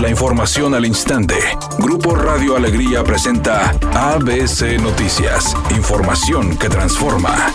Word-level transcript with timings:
La 0.00 0.08
información 0.08 0.76
al 0.76 0.86
instante. 0.86 1.34
Grupo 1.80 2.14
Radio 2.14 2.54
Alegría 2.56 3.02
presenta 3.02 3.70
ABC 3.94 4.80
Noticias. 4.80 5.56
Información 5.76 6.56
que 6.56 6.68
transforma. 6.68 7.52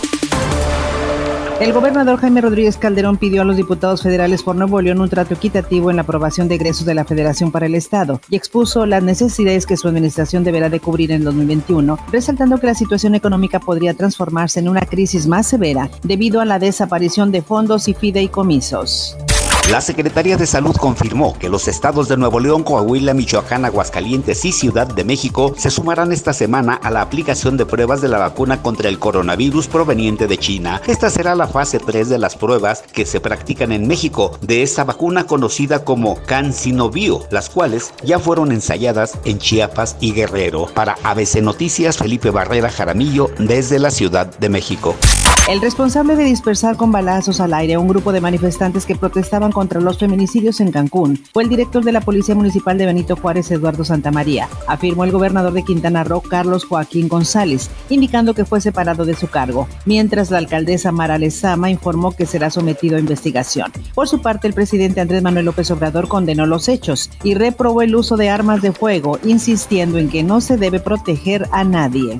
El 1.58 1.72
gobernador 1.72 2.18
Jaime 2.20 2.42
Rodríguez 2.42 2.76
Calderón 2.76 3.16
pidió 3.16 3.40
a 3.40 3.44
los 3.46 3.56
diputados 3.56 4.02
federales 4.02 4.42
por 4.42 4.56
Nuevo 4.56 4.82
León 4.82 5.00
un 5.00 5.08
trato 5.08 5.32
equitativo 5.32 5.88
en 5.88 5.96
la 5.96 6.02
aprobación 6.02 6.46
de 6.46 6.56
egresos 6.56 6.84
de 6.84 6.94
la 6.94 7.06
Federación 7.06 7.50
para 7.50 7.64
el 7.64 7.74
Estado 7.74 8.20
y 8.28 8.36
expuso 8.36 8.84
las 8.84 9.02
necesidades 9.02 9.64
que 9.64 9.78
su 9.78 9.88
administración 9.88 10.44
deberá 10.44 10.68
de 10.68 10.80
cubrir 10.80 11.12
en 11.12 11.24
2021, 11.24 11.98
resaltando 12.12 12.58
que 12.58 12.66
la 12.66 12.74
situación 12.74 13.14
económica 13.14 13.58
podría 13.58 13.94
transformarse 13.94 14.60
en 14.60 14.68
una 14.68 14.82
crisis 14.82 15.26
más 15.26 15.46
severa 15.46 15.88
debido 16.02 16.42
a 16.42 16.44
la 16.44 16.58
desaparición 16.58 17.32
de 17.32 17.40
fondos 17.40 17.88
y 17.88 17.94
fideicomisos. 17.94 19.16
La 19.70 19.80
Secretaría 19.80 20.36
de 20.36 20.46
Salud 20.46 20.76
confirmó 20.76 21.38
que 21.38 21.48
los 21.48 21.68
estados 21.68 22.06
de 22.06 22.18
Nuevo 22.18 22.38
León, 22.38 22.64
Coahuila, 22.64 23.14
Michoacán, 23.14 23.64
Aguascalientes 23.64 24.44
y 24.44 24.52
Ciudad 24.52 24.86
de 24.86 25.04
México 25.04 25.54
se 25.56 25.70
sumarán 25.70 26.12
esta 26.12 26.34
semana 26.34 26.74
a 26.74 26.90
la 26.90 27.00
aplicación 27.00 27.56
de 27.56 27.64
pruebas 27.64 28.02
de 28.02 28.08
la 28.08 28.18
vacuna 28.18 28.60
contra 28.60 28.90
el 28.90 28.98
coronavirus 28.98 29.68
proveniente 29.68 30.26
de 30.26 30.36
China. 30.36 30.82
Esta 30.86 31.08
será 31.08 31.34
la 31.34 31.46
fase 31.46 31.78
3 31.78 32.10
de 32.10 32.18
las 32.18 32.36
pruebas 32.36 32.82
que 32.92 33.06
se 33.06 33.20
practican 33.20 33.72
en 33.72 33.88
México 33.88 34.38
de 34.42 34.62
esta 34.62 34.84
vacuna 34.84 35.26
conocida 35.26 35.82
como 35.82 36.22
CanSinoBio, 36.26 37.22
las 37.30 37.48
cuales 37.48 37.94
ya 38.04 38.18
fueron 38.18 38.52
ensayadas 38.52 39.18
en 39.24 39.38
Chiapas 39.38 39.96
y 39.98 40.12
Guerrero. 40.12 40.66
Para 40.74 40.98
ABC 41.02 41.36
Noticias, 41.36 41.96
Felipe 41.96 42.28
Barrera 42.28 42.70
Jaramillo 42.70 43.30
desde 43.38 43.78
la 43.78 43.90
Ciudad 43.90 44.26
de 44.26 44.50
México. 44.50 44.94
El 45.46 45.60
responsable 45.60 46.16
de 46.16 46.24
dispersar 46.24 46.78
con 46.78 46.90
balazos 46.90 47.38
al 47.38 47.52
aire 47.52 47.74
a 47.74 47.78
un 47.78 47.86
grupo 47.86 48.12
de 48.12 48.22
manifestantes 48.22 48.86
que 48.86 48.96
protestaban 48.96 49.52
contra 49.52 49.78
los 49.78 49.98
feminicidios 49.98 50.58
en 50.60 50.72
Cancún 50.72 51.22
fue 51.34 51.42
el 51.42 51.50
director 51.50 51.84
de 51.84 51.92
la 51.92 52.00
Policía 52.00 52.34
Municipal 52.34 52.78
de 52.78 52.86
Benito 52.86 53.14
Juárez, 53.14 53.50
Eduardo 53.50 53.84
Santamaría, 53.84 54.48
afirmó 54.66 55.04
el 55.04 55.12
gobernador 55.12 55.52
de 55.52 55.62
Quintana 55.62 56.02
Roo, 56.02 56.22
Carlos 56.22 56.64
Joaquín 56.64 57.08
González, 57.08 57.68
indicando 57.90 58.32
que 58.32 58.46
fue 58.46 58.62
separado 58.62 59.04
de 59.04 59.14
su 59.14 59.28
cargo, 59.28 59.68
mientras 59.84 60.30
la 60.30 60.38
alcaldesa 60.38 60.92
Mara 60.92 61.18
Lezama 61.18 61.68
informó 61.68 62.16
que 62.16 62.24
será 62.24 62.48
sometido 62.48 62.96
a 62.96 63.00
investigación. 63.00 63.70
Por 63.94 64.08
su 64.08 64.22
parte, 64.22 64.48
el 64.48 64.54
presidente 64.54 65.02
Andrés 65.02 65.22
Manuel 65.22 65.44
López 65.44 65.70
Obrador 65.70 66.08
condenó 66.08 66.46
los 66.46 66.70
hechos 66.70 67.10
y 67.22 67.34
reprobó 67.34 67.82
el 67.82 67.94
uso 67.94 68.16
de 68.16 68.30
armas 68.30 68.62
de 68.62 68.72
fuego, 68.72 69.18
insistiendo 69.22 69.98
en 69.98 70.08
que 70.08 70.22
no 70.22 70.40
se 70.40 70.56
debe 70.56 70.80
proteger 70.80 71.46
a 71.52 71.64
nadie. 71.64 72.18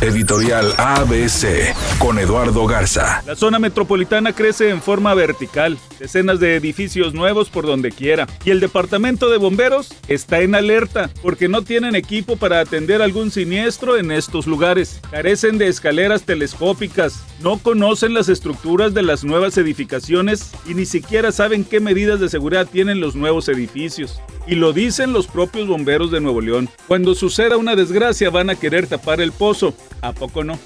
Editorial 0.00 0.74
ABC 0.76 1.74
con 1.98 2.20
Eduardo 2.20 2.57
Garza. 2.66 3.22
La 3.26 3.36
zona 3.36 3.58
metropolitana 3.58 4.32
crece 4.32 4.70
en 4.70 4.82
forma 4.82 5.14
vertical, 5.14 5.78
decenas 5.98 6.40
de 6.40 6.56
edificios 6.56 7.14
nuevos 7.14 7.50
por 7.50 7.66
donde 7.66 7.90
quiera. 7.92 8.26
Y 8.44 8.50
el 8.50 8.60
departamento 8.60 9.28
de 9.28 9.38
bomberos 9.38 9.94
está 10.08 10.40
en 10.40 10.54
alerta 10.54 11.10
porque 11.22 11.48
no 11.48 11.62
tienen 11.62 11.94
equipo 11.94 12.36
para 12.36 12.60
atender 12.60 13.02
algún 13.02 13.30
siniestro 13.30 13.96
en 13.96 14.10
estos 14.10 14.46
lugares. 14.46 15.00
Carecen 15.10 15.58
de 15.58 15.68
escaleras 15.68 16.22
telescópicas, 16.22 17.22
no 17.40 17.58
conocen 17.58 18.14
las 18.14 18.28
estructuras 18.28 18.94
de 18.94 19.02
las 19.02 19.24
nuevas 19.24 19.56
edificaciones 19.58 20.52
y 20.66 20.74
ni 20.74 20.86
siquiera 20.86 21.32
saben 21.32 21.64
qué 21.64 21.80
medidas 21.80 22.20
de 22.20 22.28
seguridad 22.28 22.66
tienen 22.66 23.00
los 23.00 23.14
nuevos 23.14 23.48
edificios. 23.48 24.20
Y 24.46 24.54
lo 24.54 24.72
dicen 24.72 25.12
los 25.12 25.26
propios 25.26 25.68
bomberos 25.68 26.10
de 26.10 26.20
Nuevo 26.20 26.40
León. 26.40 26.70
Cuando 26.86 27.14
suceda 27.14 27.58
una 27.58 27.76
desgracia 27.76 28.30
van 28.30 28.48
a 28.48 28.54
querer 28.54 28.86
tapar 28.86 29.20
el 29.20 29.32
pozo 29.32 29.74
¿A 30.00 30.12
poco 30.12 30.44
no? 30.44 30.58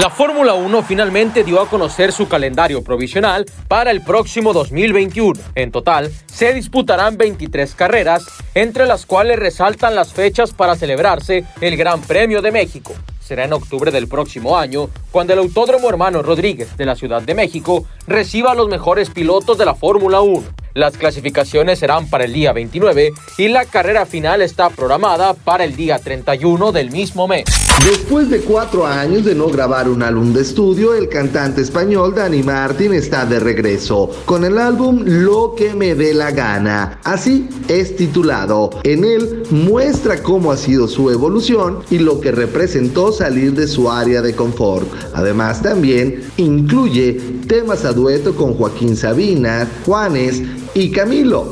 La 0.00 0.10
Fórmula 0.10 0.52
1 0.52 0.82
finalmente 0.82 1.42
dio 1.42 1.58
a 1.58 1.70
conocer 1.70 2.12
su 2.12 2.28
calendario 2.28 2.84
provisional 2.84 3.46
para 3.66 3.90
el 3.90 4.02
próximo 4.02 4.52
2021. 4.52 5.40
En 5.54 5.72
total, 5.72 6.12
se 6.26 6.52
disputarán 6.52 7.16
23 7.16 7.74
carreras, 7.74 8.26
entre 8.54 8.84
las 8.84 9.06
cuales 9.06 9.38
resaltan 9.38 9.94
las 9.94 10.12
fechas 10.12 10.52
para 10.52 10.76
celebrarse 10.76 11.46
el 11.62 11.78
Gran 11.78 12.02
Premio 12.02 12.42
de 12.42 12.52
México. 12.52 12.92
Será 13.20 13.44
en 13.44 13.54
octubre 13.54 13.90
del 13.90 14.06
próximo 14.06 14.58
año, 14.58 14.90
cuando 15.10 15.32
el 15.32 15.38
Autódromo 15.38 15.88
Hermano 15.88 16.22
Rodríguez 16.22 16.76
de 16.76 16.84
la 16.84 16.94
Ciudad 16.94 17.22
de 17.22 17.34
México 17.34 17.86
reciba 18.06 18.52
a 18.52 18.54
los 18.54 18.68
mejores 18.68 19.08
pilotos 19.08 19.56
de 19.56 19.64
la 19.64 19.74
Fórmula 19.74 20.20
1. 20.20 20.65
Las 20.76 20.98
clasificaciones 20.98 21.78
serán 21.78 22.10
para 22.10 22.26
el 22.26 22.34
día 22.34 22.52
29 22.52 23.14
y 23.38 23.48
la 23.48 23.64
carrera 23.64 24.04
final 24.04 24.42
está 24.42 24.68
programada 24.68 25.32
para 25.32 25.64
el 25.64 25.74
día 25.74 25.98
31 25.98 26.70
del 26.70 26.90
mismo 26.90 27.26
mes. 27.26 27.44
Después 27.90 28.28
de 28.28 28.40
cuatro 28.40 28.84
años 28.84 29.24
de 29.24 29.34
no 29.34 29.46
grabar 29.46 29.88
un 29.88 30.02
álbum 30.02 30.34
de 30.34 30.42
estudio, 30.42 30.92
el 30.92 31.08
cantante 31.08 31.62
español 31.62 32.14
Dani 32.14 32.42
Martin 32.42 32.92
está 32.92 33.24
de 33.24 33.40
regreso 33.40 34.10
con 34.26 34.44
el 34.44 34.58
álbum 34.58 35.02
Lo 35.06 35.54
que 35.56 35.72
me 35.72 35.94
dé 35.94 36.12
la 36.12 36.30
gana. 36.30 37.00
Así 37.04 37.48
es 37.68 37.96
titulado. 37.96 38.68
En 38.82 39.04
él 39.04 39.44
muestra 39.50 40.22
cómo 40.22 40.52
ha 40.52 40.58
sido 40.58 40.88
su 40.88 41.10
evolución 41.10 41.84
y 41.90 42.00
lo 42.00 42.20
que 42.20 42.32
representó 42.32 43.12
salir 43.12 43.54
de 43.54 43.66
su 43.66 43.90
área 43.90 44.20
de 44.20 44.36
confort. 44.36 44.86
Además 45.14 45.62
también 45.62 46.22
incluye 46.36 47.14
temas 47.48 47.86
a 47.86 47.94
dueto 47.94 48.36
con 48.36 48.52
Joaquín 48.52 48.94
Sabina, 48.94 49.66
Juanes 49.86 50.42
y 50.76 50.90
Camilo, 50.90 51.46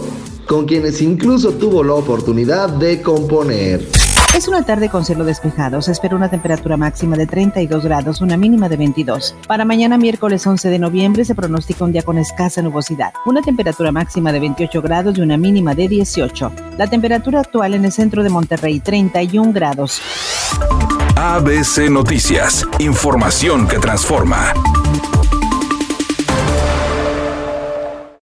con 0.46 0.66
quienes 0.66 1.00
incluso 1.00 1.52
tuvo 1.52 1.82
la 1.82 1.94
oportunidad 1.94 2.68
de 2.68 3.00
componer. 3.00 3.88
Es 4.36 4.48
una 4.48 4.66
tarde 4.66 4.90
con 4.90 5.04
cielo 5.06 5.24
despejado. 5.24 5.80
Se 5.80 5.92
espera 5.92 6.14
una 6.14 6.28
temperatura 6.28 6.76
máxima 6.76 7.16
de 7.16 7.26
32 7.26 7.84
grados, 7.84 8.20
una 8.20 8.36
mínima 8.36 8.68
de 8.68 8.76
22. 8.76 9.34
Para 9.48 9.64
mañana 9.64 9.96
miércoles 9.96 10.46
11 10.46 10.68
de 10.68 10.78
noviembre 10.78 11.24
se 11.24 11.34
pronostica 11.34 11.84
un 11.84 11.92
día 11.92 12.02
con 12.02 12.18
escasa 12.18 12.60
nubosidad. 12.60 13.14
Una 13.24 13.40
temperatura 13.40 13.92
máxima 13.92 14.30
de 14.30 14.40
28 14.40 14.82
grados 14.82 15.16
y 15.16 15.22
una 15.22 15.38
mínima 15.38 15.74
de 15.74 15.88
18. 15.88 16.52
La 16.76 16.88
temperatura 16.90 17.40
actual 17.40 17.72
en 17.72 17.86
el 17.86 17.92
centro 17.92 18.22
de 18.22 18.28
Monterrey 18.28 18.80
31 18.80 19.52
grados. 19.52 20.02
ABC 21.16 21.88
Noticias. 21.88 22.66
Información 22.78 23.66
que 23.66 23.78
transforma. 23.78 24.52